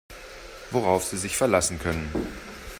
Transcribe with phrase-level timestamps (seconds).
[0.71, 2.09] Worauf Sie sich verlassen können.